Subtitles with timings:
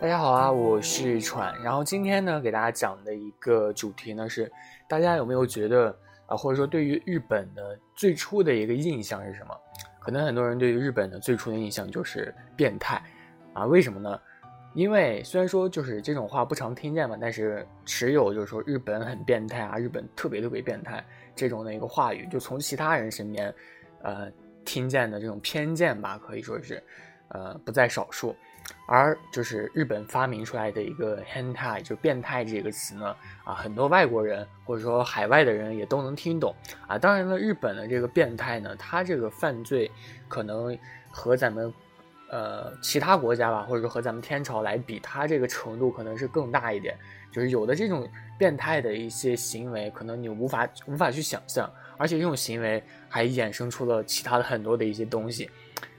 [0.00, 1.54] 大家好啊，我是喘。
[1.62, 4.50] 然后今天呢，给大家讲的一个主题呢是，
[4.88, 5.96] 大家有没有觉得
[6.26, 9.56] 啊，或者说对于日本的最初的一个印象是什么？
[9.98, 13.02] 可能很多人对于日本的最初的印象就是变态
[13.54, 14.20] 啊，为什么呢？
[14.74, 21.02] 因为虽然说就是这种话不常听见嘛，但是持有就是说日本很变态啊，日本特别特别变态
[21.34, 23.54] 这种的一个话语，就从其他人身边，
[24.02, 24.30] 呃，
[24.64, 26.82] 听见的这种偏见吧，可以说是，
[27.28, 28.36] 呃，不在少数。
[28.86, 36.54] 而就是日本发明出来的一个 hentai，就变态这个词呢，啊，很多外国人或者说海外的人也都能听懂
[36.86, 36.98] 啊。
[36.98, 39.90] 当然了，日本的这个变态呢，它这个犯罪
[40.28, 40.78] 可能
[41.10, 41.72] 和咱们。
[42.32, 46.96] 呃，其他国家吧，或者说和咱们天朝来比，它这个程度可能是更大一点。
[47.30, 55.50] 就是有的这种变态的一些行为，可能你无法无法去想象，而且这种行为还衍生出了其他的很多的一些东西，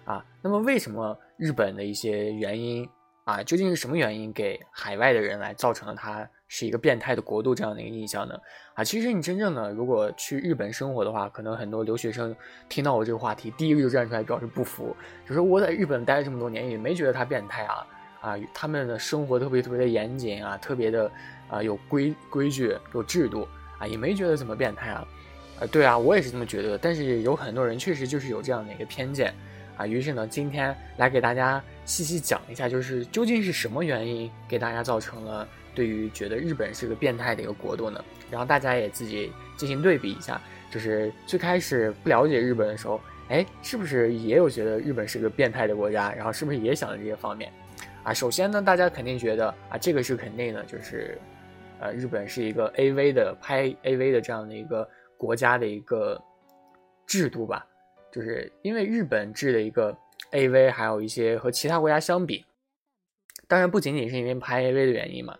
[0.05, 2.87] 啊，那么为什么日本的一些原因
[3.25, 6.27] 啊，究竟是什么原因给海外的人来造成了它？
[6.55, 8.39] 是一个变态的国度这样的一个印象呢，
[8.75, 12.35] 啊，其实你真正的如果去日本生活的话，可能很多留学生
[12.69, 14.95] 听到我这个话题，第一个就站出来表示不服，
[15.27, 17.87] 就说我在日本待了这么多年，也没觉得他变态啊，
[18.21, 21.11] 啊，他们的生活特别特别的严谨啊，特别的
[21.49, 23.47] 啊有规规矩有制度
[23.79, 25.07] 啊，也没觉得怎么变态啊，
[25.59, 29.33] 啊，对啊，我也是这么觉得，但是有很多人确实就是有这样的一个偏见。
[29.75, 35.47] 啊，于是呢，今天来给大家细细讲一下，就是究竟是什么原因给大家造成了。
[35.75, 46.11] 对于觉得日本是个变态的一个国度呢，然后大家也自己进行对比一下，就是最开始不了解日本的时候，哎，是不是也有觉得日本是个变态的国家？
[46.13, 47.51] 然后是不是也想着这些方面？
[48.03, 51.17] 啊，首先呢，大家肯定觉得啊，这个是肯定的，就是，
[51.79, 56.21] 呃，日本是一个 A V 的拍 A V 的这样的一个国家的一个
[57.07, 57.65] 制度吧，
[58.11, 59.95] 就是因为日本制的一个
[60.31, 62.43] A V，还有一些和其他国家相比，
[63.53, 65.37] 当然不仅仅是因为拍 A V 的原因嘛。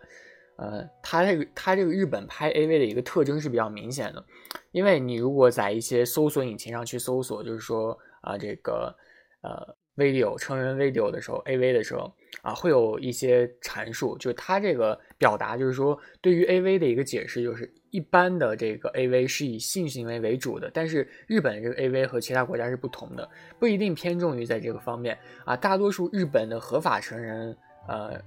[0.56, 4.24] 呃，它这个它这个日本拍 AV 的一个特征是比较明显的，
[4.72, 8.96] 因为你如果在一些搜索引擎上去搜索，就是说啊这个
[9.42, 23.28] 呃 video 成人 video 的时候，AV 的时候啊，会有一些阐述，就是它这个表达就是说对于 AV 的一个解释，就是一般的这个 AV 是以性行为为主的，但是日本这个 AV 和其他国家是不同的，
[23.58, 27.58] 不一定偏重于在这个方面啊，大多数日本的合法成人
[27.88, 28.20] 呃。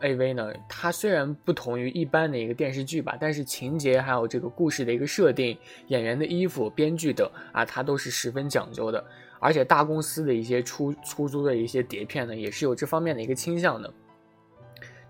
[0.00, 9.04] A V 呢，它虽然不同于一般的一个电视剧吧，但是情节还有这个故事的一个设定、演员的衣服、编剧等啊，它都是十分讲究的。
[9.40, 13.92] 而且大公司的一些出出租的一些碟片呢，也是有这方面的一个倾向的。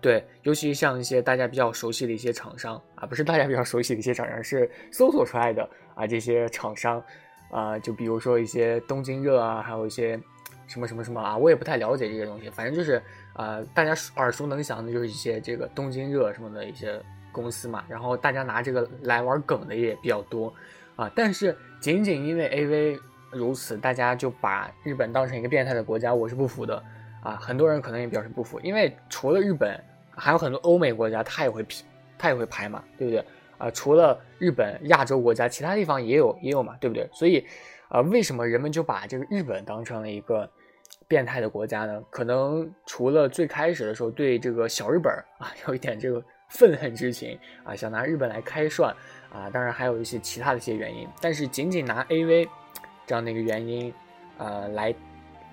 [0.01, 6.99] 对，尤其像一些大家比较熟悉的一些厂商啊，不是大家比较熟悉的一些厂商，是搜索出来的啊，这些厂商
[7.51, 10.19] 啊，就比如说一些东京热啊，还有一些。
[10.69, 13.01] 什么什么什么啊，我也不太了解这些东西，反正就是，
[13.33, 20.53] 呃，大家耳熟能详的就是一些这个东京热什么的一些公司嘛，然后大家拿这个来玩梗的也比较多，
[20.95, 22.99] 啊，但是仅仅因为 A V
[23.31, 26.83] 如此，大家就把日本当成一个变态的国家，我是不服的，
[27.23, 29.75] 啊，很多人可能也表示不服，因为除了日本，
[30.15, 31.75] 还有很多欧美国家他也会拍，
[32.15, 33.25] 他也会拍嘛，对不对？
[33.57, 37.09] 啊，除了日本亚洲国家，其他地方也有也有嘛，对不对？
[37.11, 37.43] 所以，
[37.87, 40.47] 啊，为什么人们就把这个日本当成了一个？
[41.09, 48.95] 变态的国家呢，可能除了最开始的时候对这个小日本啊有一点这个愤恨之情啊，想拿日本来开涮
[49.33, 52.47] 啊，当然还有一些其他的一些原因，但是仅仅拿 A V
[53.07, 53.91] 这样的一个原因，
[54.37, 54.95] 呃，来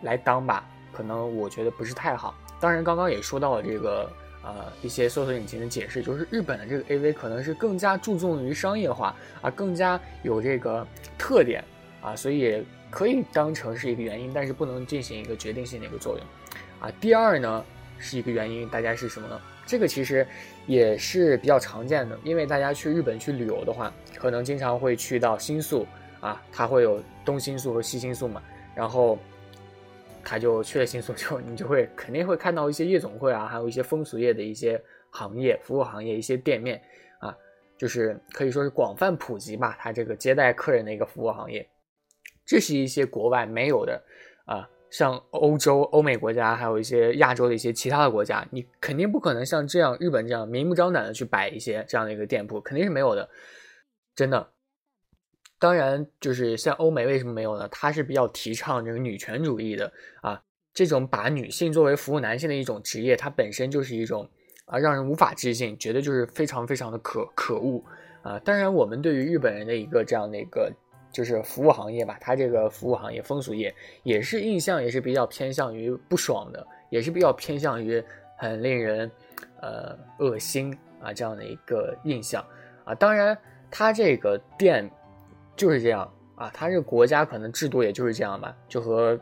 [0.02, 0.62] 来当吧，
[0.92, 2.34] 可能我觉得不是太好。
[2.60, 4.10] 当然，刚刚也说到了这个
[4.44, 10.86] 呃一些搜索引擎的解释，就是日本的这个 A V 可能是更加注重于商业化啊，更加有这个
[11.16, 11.64] 特点
[12.06, 12.64] 啊，所以。
[12.88, 16.26] 可以当成是一个原因，但是不能进行一个决定性的一个作用，
[16.80, 17.62] 啊，第二呢
[17.98, 19.38] 是一个原因，大家是什么呢？
[19.66, 20.26] 这个其实
[20.66, 25.84] 也是比较常见的，因为大家去日本去旅游的话，可能经常会去到新宿
[26.20, 28.40] 啊，它会有东新宿和西新宿嘛，
[28.74, 29.18] 然后
[30.22, 34.80] 他就去了新宿之后，你就会肯定会看到一些夜总会啊，还有一些风俗业的一些
[35.10, 36.80] 行业、服务行业一些店面
[37.18, 37.36] 啊，
[37.76, 41.68] 就是可以说是广泛普及吧，它这个接待客人的一个服务行业。
[42.46, 44.00] 这是一些国外没有的，
[44.44, 53.28] 啊，像欧洲、欧美国家，还有一些亚洲的一些其他的国家，你肯定不可能像这样日本这样明目张胆的去摆一些这样的一个店铺，肯定是没有的，
[54.14, 54.52] 真的。
[55.58, 57.66] 当然，就是像欧美为什么没有呢？
[57.68, 60.40] 它是比较提倡这个女权主义的啊，
[60.72, 64.30] 这种把女性作为服务男性的一种职业，它本身就是一种
[64.66, 67.84] 啊让人无法置信，觉得就是非常非常的可可恶
[68.22, 68.38] 啊。
[68.38, 70.72] 当然，我们对于日本人的一个这样的一个。
[71.16, 78.04] 就是服务行业吧，它这个服务行业风俗业也是印象也是比较偏向于不爽的，也是比较偏向于
[78.36, 79.10] 很令人
[79.62, 82.44] 呃恶心啊这样的一个印象
[82.84, 82.94] 啊。
[82.94, 83.34] 当然，
[83.70, 84.90] 它这个店
[85.56, 89.18] 就是这样啊，它这个国家可能制度也就是这样吧，就和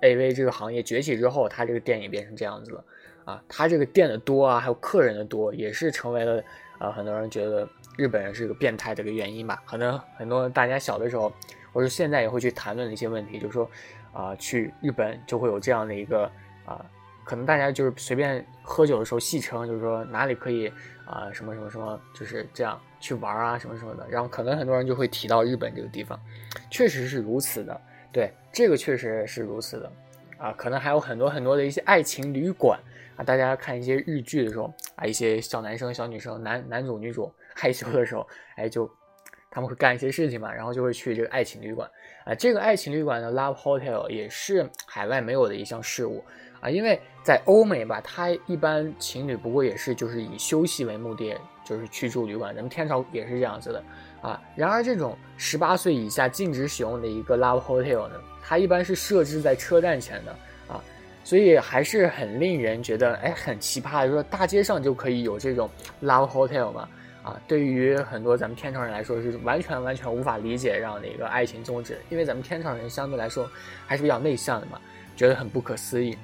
[0.00, 2.84] AV 这个行业崛起之后，它这个店也变成这样子了
[3.26, 3.44] 啊。
[3.46, 6.42] 它这个店的多啊，还有客人的多，也是成为了
[6.78, 7.68] 啊很多人觉得。
[7.96, 9.62] 日本人是个变态的一个原因吧？
[9.66, 11.32] 可能很多大家小的时候，
[11.72, 13.70] 或者现在也会去谈论的一些问题，就是说，
[14.12, 16.30] 啊，去日本就会有这样的一个
[16.64, 16.84] 啊，
[17.24, 20.72] 可能大家就是随便喝酒的时候戏称，就是说哪里可以
[21.04, 24.06] 啊，什么什么什么，就是这样去玩啊，什么什么的。
[24.08, 26.20] 然后可能很多人就会提到日本这个地方，
[26.70, 27.80] 确实是如此的。
[28.12, 29.92] 对，这个确实是如此的。
[30.38, 32.78] 啊，可能还有很多很多的一些爱情旅馆
[33.16, 37.32] 啊，大家看一些日剧的时候啊，一些小男生、小女生、男男主、女主。
[37.58, 38.86] 害羞的时候，哎，就
[39.50, 41.90] 他们会干一些事情嘛，然后就会去这个爱情旅馆
[42.26, 42.34] 啊。
[42.34, 46.22] 这个爱情旅馆的 Love Hotel 也是海外没有的一项事物
[46.60, 51.34] 啊，因为在欧美吧，它一般情侣不过也是就是以休息为目的，
[51.64, 52.54] 就是去住旅馆。
[52.54, 53.82] 咱们天朝也是这样子的
[54.20, 54.38] 啊。
[54.54, 60.32] 然而这种十八岁以下禁止使用的一个 Love Hotel 呢，它一般是设置在车站前的
[60.68, 60.84] 啊，
[61.26, 65.68] 所以还是很令人觉得哎很奇葩，就说大街上就可以有这种
[66.00, 66.88] Love Hotel 嘛。
[67.24, 73.50] 啊，对于很多咱们天朝人来说是完全完全无法理解这样的一个爱情宗旨，因为咱们天朝人相对来说
[73.88, 74.80] 还是比较内向的嘛，
[75.16, 76.16] 觉得很不可思议。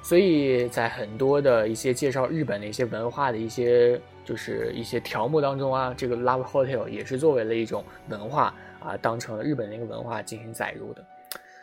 [0.00, 11.04] 所以在很多的一些介绍日本的一些文化的一些就是一些条目当中啊，这个 Love Hotel 也是作为了一种文化啊，当成了日本的一个文化进行载入的。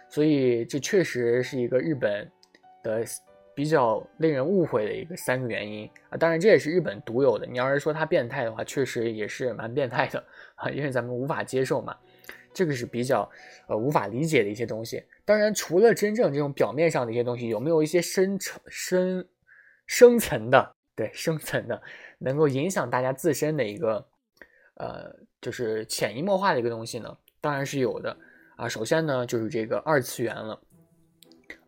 [0.10, 2.30] 所以这确实是一个日本
[2.84, 3.06] 的。
[3.54, 7.46] 比较令人误会的一个三个原因啊，当然这也是日本独有的。
[7.46, 10.24] 你要是说他变态的话，确实也是蛮变态的
[10.56, 11.96] 啊，因为咱们无法接受嘛，
[12.54, 13.30] 这个是比较
[13.68, 15.04] 呃无法理解的一些东西。
[15.26, 19.28] 当然，除了真正这种表面上的一些东西，有没有一些深层深
[19.86, 21.80] 深层的对深层的
[22.20, 24.04] 能够影响大家自身的一个
[24.76, 27.16] 呃就是潜移默化的一个东西呢？
[27.42, 28.16] 当然是有的
[28.56, 28.68] 啊。
[28.68, 30.60] 首先呢，就是这个二次元了，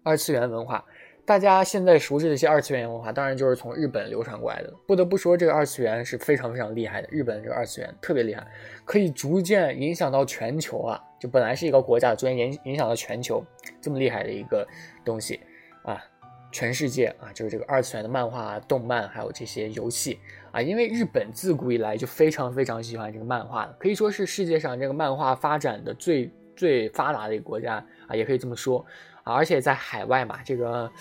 [0.01, 0.83] 二次元文化。
[1.25, 4.73] 大家现在熟知的一些二次元文化，当然就是从日本流传过来的。
[4.85, 7.07] 不得不说，这个二次元是非常非常厉害的。
[7.09, 8.45] 日本这个二次元特别厉害，
[8.83, 11.01] 可以逐渐影响到全球啊！
[11.21, 13.41] 就本来是一个国家，逐渐影影响到全球，
[13.79, 14.67] 这么厉害的一个
[15.05, 15.39] 东西
[15.83, 16.03] 啊！
[16.51, 20.19] 全世界啊，就是这个二次元的漫画、动漫，还有这些游戏
[20.51, 20.61] 啊。
[20.61, 27.75] 因为日本自古以来就非常非常喜欢这个漫画，可以说是世界上这个漫画发展的最最发达的一个国家
[28.07, 28.85] 啊，也可以这么说。
[29.23, 30.91] 而且在海外嘛，这个，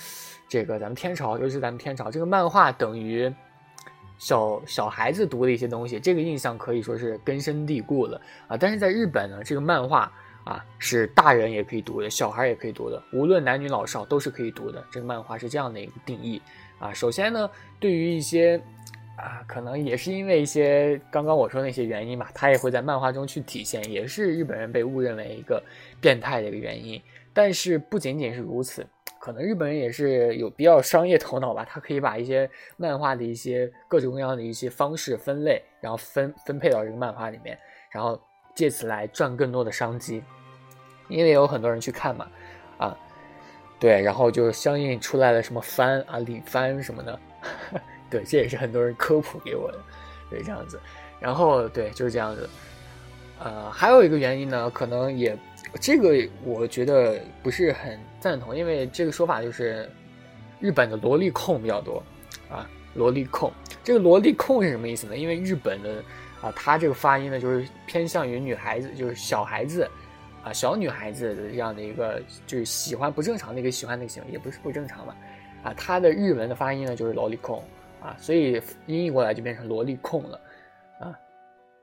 [0.48, 3.32] 这个咱们天朝，尤其是咱们天朝，这个漫画等于
[4.18, 8.56] 小小孩子读的一些东西，这个印象可以说是根深蒂固了啊。
[8.56, 10.12] 但是在日本呢，这个漫画
[10.44, 14.84] 啊是大人也可以读的，小孩也可以读的，无论男女老少都是可以读的。
[14.92, 16.40] 这个漫画是这样的一个定义
[16.78, 16.92] 啊。
[16.92, 18.62] 首先呢，对于一些
[19.16, 25.60] 啊，可能也是因为一些刚刚我说那些原因吧，它也会在漫画中去体现，也是日本人被误认为一个
[26.00, 27.02] 变态的一个原因。
[27.34, 28.86] 但是不仅仅是如此，
[29.18, 37.58] 可能日本人也是有比较商业头脑吧，他可以把一些漫画的一些各种各样的一些方式分类，然后分分配到这个漫画里面，
[37.90, 38.20] 然后
[38.54, 40.22] 借此来赚更多的商机，
[41.08, 42.28] 因为有很多人去看嘛，
[42.78, 42.98] 啊，
[43.78, 47.18] 对，然后就相应出来了什么番啊、里番什么的，
[48.10, 49.78] 对，这也是很多人科普给我的，
[50.28, 50.80] 对，这样子，
[51.20, 52.50] 然后对，就是这样子，
[53.38, 55.38] 呃，还有一个原因呢，可能也。
[55.80, 59.88] 这个我觉得不是很赞同，因为这个说法就是
[60.60, 62.02] 日本的萝莉控比较多
[62.50, 63.50] 啊，萝莉控。
[63.82, 65.16] 这个萝莉控是什么意思呢？
[65.16, 66.04] 因为日本的
[66.40, 69.88] 啊，它这个发音呢就是偏向于女孩子，就是小孩子
[70.44, 75.16] 啊，小女孩子的这样的一个就是喜欢不正常的一个喜欢的行为，也不是不正常吧？
[75.64, 77.62] 啊，它的日文的发音呢就是萝莉控
[78.00, 80.40] 啊，所以音译过来就变成萝莉控了。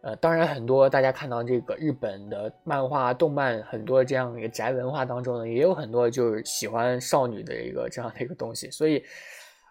[0.02, 8.72] 呃，当然，很多大家看到这个日本的漫画、动漫，很多这样一个宅文化当中呢，也有很多就是喜欢少女的一个这样的一个东西。
[8.72, 9.04] 所以，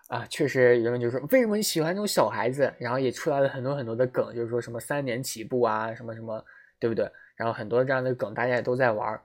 [0.09, 2.71] 啊，确实有人就说，为什么你喜欢这种小孩子？
[2.79, 6.45] 然后也出来了很多很多的梗，就是说什么三年起步啊，什么什么，
[6.79, 7.11] 对不对？
[7.35, 9.19] 然后很多这样的梗，大家也都在玩。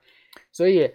[0.53, 0.89] 所以，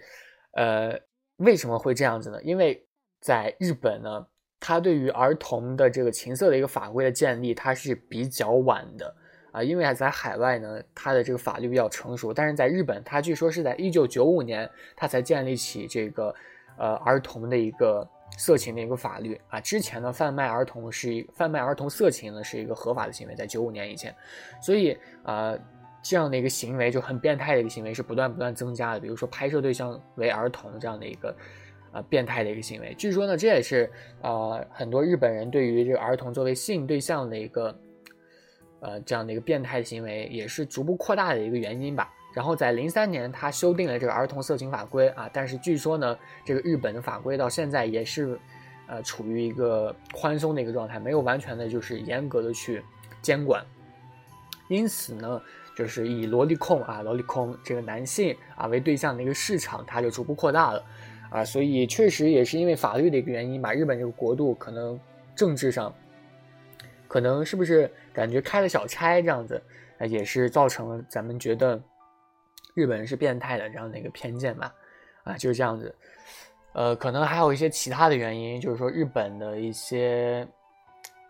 [0.53, 0.99] 呃，
[1.37, 2.41] 为什么会这样子呢？
[2.41, 2.83] 因为
[3.21, 4.25] 在日本呢，
[4.59, 9.15] 它对于儿童的这个情色的一个法规的建立，它是比较晚的。
[9.51, 16.33] 啊，因为啊在海外呢，它的这个法律比较成熟，但是在日本，它据说是在一九九五年，它才建立起这个，
[16.77, 19.59] 呃，儿童的一个色情的一个法律啊。
[19.59, 24.15] 之前呢，贩卖儿童是一贩卖儿童色情呢是一个合法的行为，在九五年以前，
[24.61, 25.57] 所以啊，
[26.01, 31.35] 这样的一个行为就很变态的一个行为是不断不断增加的，比如说拍摄对象为儿童这样的一个，
[31.91, 32.93] 呃，变态的一个行为。
[32.97, 33.91] 据说呢，这也是
[34.21, 37.77] 呃很多日本人对于这个儿童作为性对象的一个，
[38.79, 42.11] 呃这样的一个变态行为也是逐步扩大的一个原因吧。
[42.33, 48.39] 然后在零三年，他修订了这个儿童色情法规啊，但是据说呢，这个日本的法规到现在也是，
[48.87, 52.83] 呃，处于一个宽松的一个状态，没有完全的就是严格的去
[53.21, 53.65] 监管。
[54.67, 55.41] 因此呢。
[55.75, 60.85] 就是以萝莉控啊，萝莉控这个男性啊为对象的一个市场，它就逐步扩大了，
[61.29, 64.99] 啊，所以确实也是因为法律的一个原因吧，日本这个国度可能
[65.33, 65.95] 政治上，
[67.07, 69.63] 可能是不是感觉开了小差这样子，
[69.97, 71.81] 啊，也是造成了咱们觉得
[72.73, 74.73] 日本人是变态的这样的一个偏见吧，
[75.23, 75.95] 啊，就是这样子，
[76.73, 80.45] 呃，可能还有一些其他的原因，就是说日本的一些，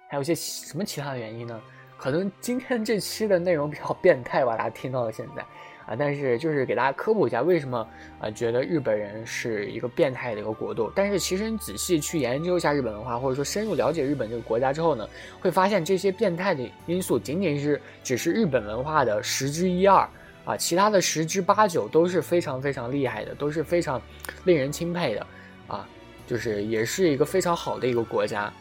[0.09, 1.61] 还有一些什么其他的原因呢？
[1.95, 5.45] 可能今天这期的内容比较变态吧，大家听到了现在，
[5.89, 7.87] 啊，但是就是给大家科普一下，为什么
[8.19, 10.91] 啊觉得日本人是一个变态的一个国度？
[10.93, 15.09] 但是其实你仔细去研究一下日本文化，或者说深入了解日本这个国家之后呢，
[15.41, 20.07] 会发现这些变态的因素仅仅是只是日本文化的十之一二
[20.45, 23.99] 啊，其他的十之八九都是非常非常厉害的，都是非常
[24.43, 25.25] 令人钦佩的
[25.67, 25.89] 啊，
[26.27, 28.53] 就是也是一个非常好的一个国家，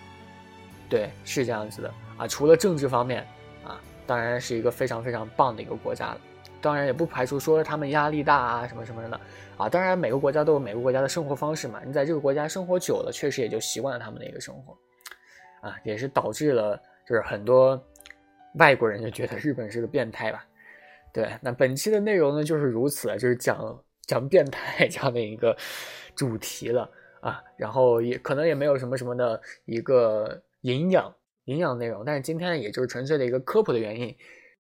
[0.88, 1.92] 对，是这样子的。
[2.16, 3.20] 啊，除了政治方面，
[3.62, 6.20] 啊，当然是一个非常非常棒的一个国家了。
[6.60, 9.20] 当然也不排除说他们压力大啊，什么什么的。
[9.56, 11.80] 啊，当然每个国家都有每个国家的生活方式嘛。
[11.84, 14.76] 你在这个国家生活久了，确实也就习惯了他们的一个生活。
[15.60, 17.82] 啊，也是导致了就是很多
[18.54, 20.46] 外国人就觉得日本是个变态吧。
[21.12, 25.56] 对，那本期的内容呢就是如此，就是讲讲变态这样的一个
[26.14, 27.42] 主题了啊。
[27.56, 31.14] 然后也可能也没有什么什么的一个营养。
[31.44, 34.14] 营养内容，但是今天，也就是纯粹的一个科普的原因，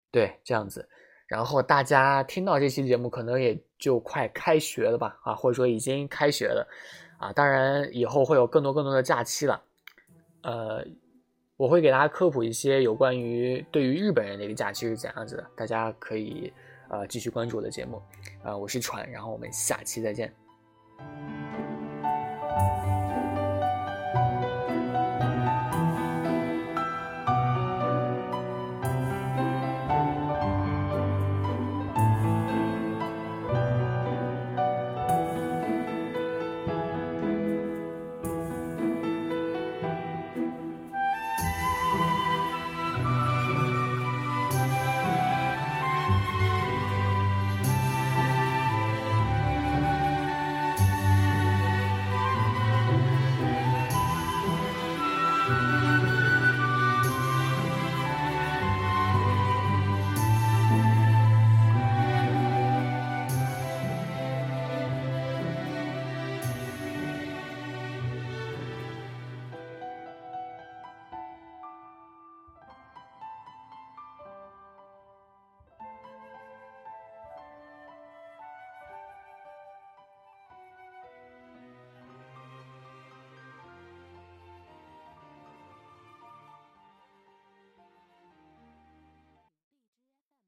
[0.10, 0.88] 对，这样子。
[1.28, 6.68] 然后大家听到这期节目，可能也就快开学了吧，啊，或者说已经开学了，
[7.20, 9.62] 啊，当然以后会有更多更多的假期了，
[10.44, 10.84] 呃，
[11.58, 16.52] 我会给大家科普一些有关于对于日本人的一个假期是怎样子的，大家可以
[16.90, 18.02] 呃继续关注我的节目，
[18.42, 20.34] 啊，我是船，然后我们下期再见。